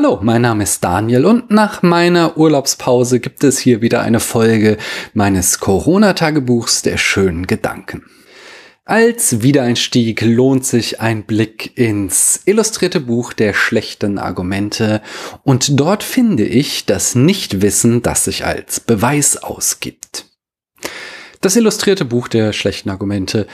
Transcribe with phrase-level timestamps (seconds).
[0.00, 4.76] Hallo, mein Name ist Daniel und nach meiner Urlaubspause gibt es hier wieder eine Folge
[5.12, 8.04] meines Corona-Tagebuchs der schönen Gedanken.
[8.84, 15.02] Als Wiedereinstieg lohnt sich ein Blick ins illustrierte Buch der schlechten Argumente
[15.42, 20.26] und dort finde ich das Nichtwissen, das sich als Beweis ausgibt.
[21.40, 23.48] Das illustrierte Buch der schlechten Argumente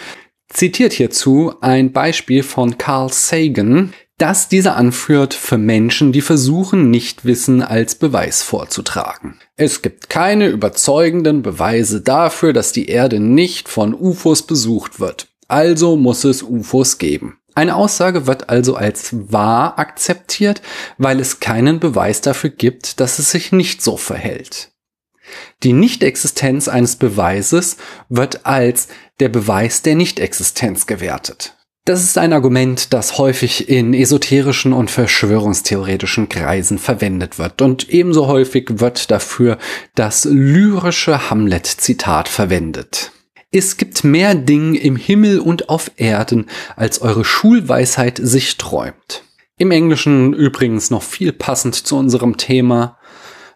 [0.50, 7.62] zitiert hierzu ein Beispiel von Carl Sagan, das dieser anführt für Menschen, die versuchen, Nichtwissen
[7.62, 9.38] als Beweis vorzutragen.
[9.56, 15.28] Es gibt keine überzeugenden Beweise dafür, dass die Erde nicht von UFOs besucht wird.
[15.48, 17.38] Also muss es UFOs geben.
[17.54, 20.62] Eine Aussage wird also als wahr akzeptiert,
[20.98, 24.72] weil es keinen Beweis dafür gibt, dass es sich nicht so verhält.
[25.62, 27.76] Die Nichtexistenz eines Beweises
[28.08, 28.88] wird als
[29.20, 31.54] der Beweis der Nichtexistenz gewertet.
[31.86, 38.26] Das ist ein Argument, das häufig in esoterischen und verschwörungstheoretischen Kreisen verwendet wird und ebenso
[38.26, 39.58] häufig wird dafür
[39.94, 43.12] das lyrische Hamlet-Zitat verwendet.
[43.52, 49.22] Es gibt mehr Dinge im Himmel und auf Erden, als eure Schulweisheit sich träumt.
[49.58, 52.96] Im Englischen übrigens noch viel passend zu unserem Thema.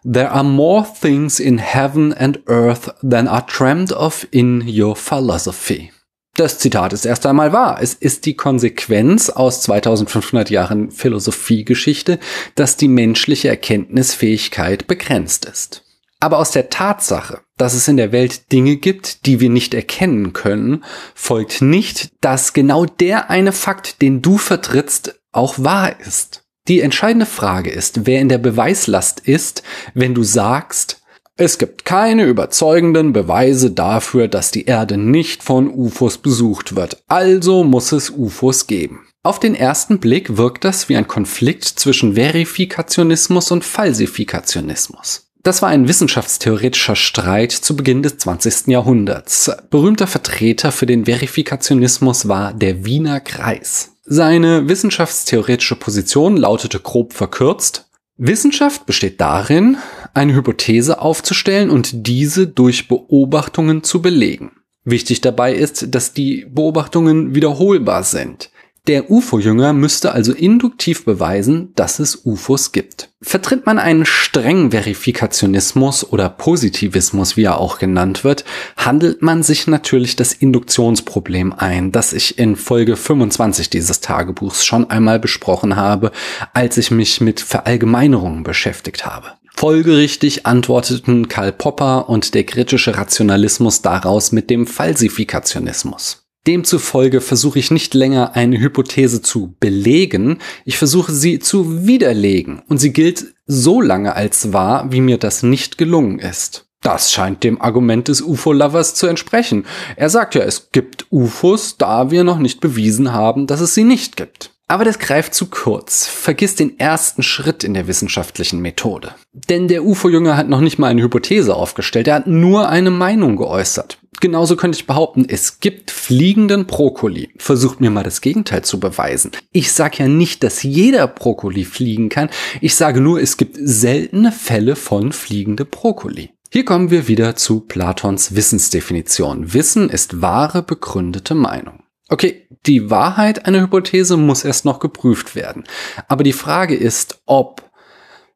[0.03, 5.91] There are more things in heaven and earth than are dreamt of in your philosophy.
[6.39, 7.79] Das Zitat ist erst einmal wahr.
[7.81, 12.17] Es ist die Konsequenz aus 2500 Jahren Philosophiegeschichte,
[12.55, 15.83] dass die menschliche Erkenntnisfähigkeit begrenzt ist.
[16.21, 20.31] Aber aus der Tatsache, dass es in der Welt Dinge gibt, die wir nicht erkennen
[20.31, 26.45] können, folgt nicht, dass genau der eine Fakt, den du vertrittst, auch wahr ist.
[26.69, 29.61] Die entscheidende Frage ist, wer in der Beweislast ist,
[29.93, 30.98] wenn du sagst,
[31.39, 37.63] es gibt keine überzeugenden Beweise dafür, dass die Erde nicht von UFOs besucht wird, also
[37.63, 39.07] muss es UFOs geben.
[39.23, 45.29] Auf den ersten Blick wirkt das wie ein Konflikt zwischen Verifikationismus und Falsifikationismus.
[45.41, 48.67] Das war ein wissenschaftstheoretischer Streit zu Beginn des 20.
[48.67, 49.49] Jahrhunderts.
[49.69, 53.93] Berühmter Vertreter für den Verifikationismus war der Wiener Kreis.
[54.03, 57.89] Seine wissenschaftstheoretische Position lautete grob verkürzt,
[58.21, 59.77] Wissenschaft besteht darin,
[60.13, 64.51] eine Hypothese aufzustellen und diese durch Beobachtungen zu belegen.
[64.83, 68.49] Wichtig dabei ist, dass die Beobachtungen wiederholbar sind.
[68.87, 73.09] Der UFO-Jünger müsste also induktiv beweisen, dass es UFOs gibt.
[73.21, 78.45] Vertritt man einen strengen Verifikationismus oder Positivismus, wie er auch genannt wird,
[78.77, 84.89] handelt man sich natürlich das Induktionsproblem ein, das ich in Folge 25 dieses Tagebuchs schon
[84.89, 86.11] einmal besprochen habe,
[86.53, 89.33] als ich mich mit Verallgemeinerungen beschäftigt habe.
[89.59, 96.23] Folgerichtig antworteten Karl Popper und der kritische Rationalismus daraus mit dem Falsifikationismus.
[96.47, 102.77] Demzufolge versuche ich nicht länger eine Hypothese zu belegen, ich versuche sie zu widerlegen und
[102.77, 106.69] sie gilt so lange als wahr, wie mir das nicht gelungen ist.
[106.81, 109.65] Das scheint dem Argument des UFO-Lovers zu entsprechen.
[109.97, 113.83] Er sagt ja, es gibt UFOs, da wir noch nicht bewiesen haben, dass es sie
[113.83, 114.51] nicht gibt.
[114.69, 116.05] Aber das greift zu kurz.
[116.05, 119.15] Vergiss den ersten Schritt in der wissenschaftlichen Methode.
[119.33, 123.35] Denn der UFO-Jünger hat noch nicht mal eine Hypothese aufgestellt, er hat nur eine Meinung
[123.35, 123.97] geäußert.
[124.21, 127.29] Genauso könnte ich behaupten, es gibt fliegenden Brokkoli.
[127.37, 129.31] Versucht mir mal das Gegenteil zu beweisen.
[129.51, 132.29] Ich sage ja nicht, dass jeder Brokkoli fliegen kann.
[132.61, 136.29] Ich sage nur, es gibt seltene Fälle von fliegende Brokkoli.
[136.51, 139.53] Hier kommen wir wieder zu Platons Wissensdefinition.
[139.53, 141.83] Wissen ist wahre begründete Meinung.
[142.09, 145.63] Okay, die Wahrheit einer Hypothese muss erst noch geprüft werden.
[146.07, 147.69] Aber die Frage ist, ob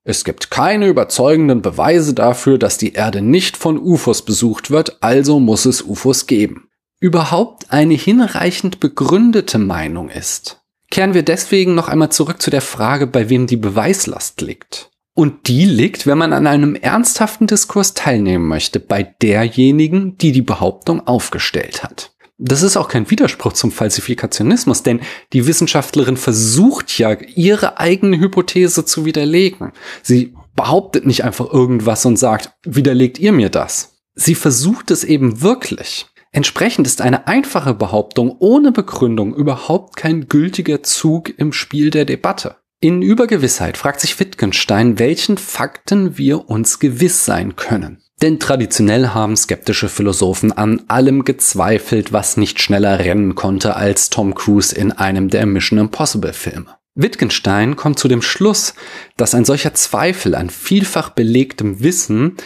[0.06, 5.40] es gibt keine überzeugenden Beweise dafür, dass die Erde nicht von UFOs besucht wird, also
[5.40, 6.68] muss es UFOs geben.
[7.00, 10.62] Überhaupt eine hinreichend begründete Meinung ist.
[10.92, 14.92] Kehren wir deswegen noch einmal zurück zu der Frage, bei wem die Beweislast liegt.
[15.16, 20.42] Und die liegt, wenn man an einem ernsthaften Diskurs teilnehmen möchte, bei derjenigen, die die
[20.42, 22.13] Behauptung aufgestellt hat.
[22.46, 25.00] Das ist auch kein Widerspruch zum Falsifikationismus, denn
[25.32, 29.72] die Wissenschaftlerin versucht ja, ihre eigene Hypothese zu widerlegen.
[30.02, 33.96] Sie behauptet nicht einfach irgendwas und sagt, widerlegt ihr mir das.
[34.14, 36.08] Sie versucht es eben wirklich.
[36.34, 42.58] Entsprechend ist eine einfache Behauptung ohne Begründung überhaupt kein gültiger Zug im Spiel der Debatte.
[42.82, 48.03] In Übergewissheit fragt sich Wittgenstein, welchen Fakten wir uns gewiss sein können.
[48.24, 54.34] Denn traditionell haben skeptische Philosophen an allem gezweifelt, was nicht schneller rennen konnte als Tom
[54.34, 56.68] Cruise in einem der Mission Impossible Filme.
[56.96, 58.76] Wittgenstein kommt zu dem Schluss,
[59.18, 62.38] dass ein solcher Zweifel an vielfach belegtem Wissen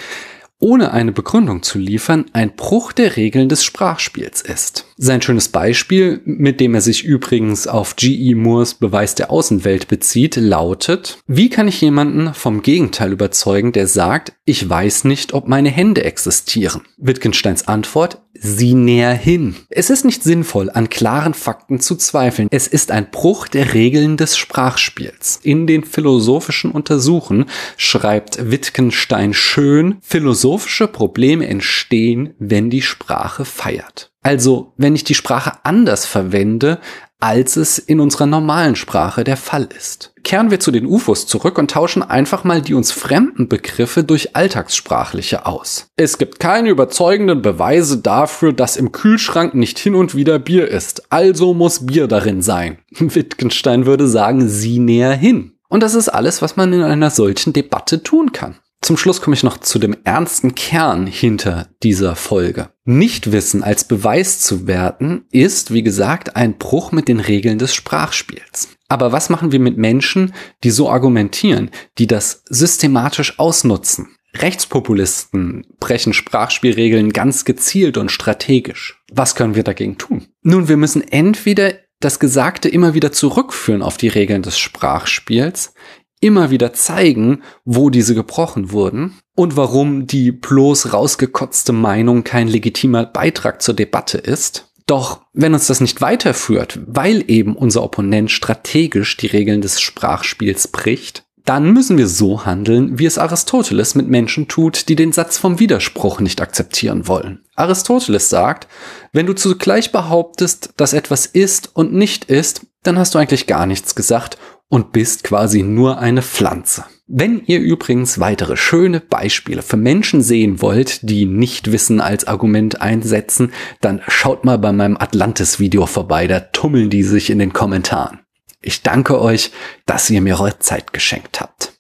[0.58, 4.87] ohne eine Begründung zu liefern ein Bruch der Regeln des Sprachspiels ist.
[5.00, 8.34] Sein schönes Beispiel, mit dem er sich übrigens auf G.E.
[8.34, 14.34] Moores Beweis der Außenwelt bezieht, lautet, wie kann ich jemanden vom Gegenteil überzeugen, der sagt,
[14.46, 16.82] ich weiß nicht, ob meine Hände existieren?
[16.98, 19.56] Wittgensteins Antwort, sieh näher hin.
[19.70, 22.48] Es ist nicht sinnvoll, an klaren Fakten zu zweifeln.
[22.50, 25.40] Es ist ein Bruch der Regeln des Sprachspiels.
[25.44, 27.46] In den philosophischen Untersuchen
[27.78, 34.12] schreibt Wittgenstein schön, philosophische Probleme entstehen, wenn die Sprache feiert.
[34.28, 36.80] Also, wenn ich die Sprache anders verwende,
[37.22, 40.12] als es in unserer normalen Sprache der Fall ist.
[40.24, 44.36] Kehren wir zu den UFOs zurück und tauschen einfach mal die uns fremden Begriffe durch
[44.36, 45.88] alltagssprachliche aus.
[45.96, 51.10] Es gibt keine überzeugenden Beweise dafür, dass im Kühlschrank nicht hin und wieder Bier ist,
[51.10, 52.80] also muss Bier darin sein.
[53.00, 55.54] Wittgenstein würde sagen, sieh näher hin.
[55.70, 58.56] Und das ist alles, was man in einer solchen Debatte tun kann.
[58.82, 62.70] Zum Schluss komme ich noch zu dem ernsten Kern hinter dieser Folge.
[62.86, 68.70] Nichtwissen als Beweis zu werten, ist, wie gesagt, ein Bruch mit den Regeln des Sprachspiels.
[68.88, 70.34] Aber was machen wir mit Menschen,
[70.64, 74.16] die so argumentieren, die das systematisch ausnutzen?
[74.36, 79.02] Rechtspopulisten brechen Sprachspielregeln ganz gezielt und strategisch.
[79.12, 80.28] Was können wir dagegen tun?
[80.42, 85.74] Nun, wir müssen entweder das Gesagte immer wieder zurückführen auf die Regeln des Sprachspiels,
[86.20, 93.06] immer wieder zeigen, wo diese gebrochen wurden und warum die bloß rausgekotzte Meinung kein legitimer
[93.06, 94.66] Beitrag zur Debatte ist.
[94.88, 100.70] Doch wenn uns das nicht weiterführt, weil eben unser Opponent strategisch die Regeln des Sprachspiels
[100.70, 105.38] bricht, dann müssen wir so handeln, wie es Aristoteles mit Menschen tut, die den Satz
[105.38, 107.40] vom Widerspruch nicht akzeptieren wollen.
[107.56, 108.68] Aristoteles sagt,
[109.14, 113.66] wenn du zugleich behauptest, dass etwas ist und nicht ist, dann hast du eigentlich gar
[113.66, 114.38] nichts gesagt
[114.70, 116.86] und bist quasi nur eine Pflanze.
[117.08, 123.54] Wenn ihr übrigens weitere schöne Beispiele für Menschen sehen wollt, die Nichtwissen als Argument einsetzen,
[123.80, 128.20] dann schaut mal bei meinem Atlantis-Video vorbei, da tummeln die sich in den Kommentaren.
[128.62, 129.52] Ich danke euch,
[129.86, 131.72] dass ihr mir eure Zeit geschenkt habt.